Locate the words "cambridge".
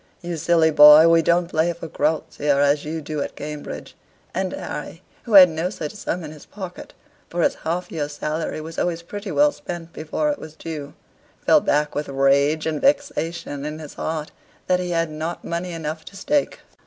3.35-3.95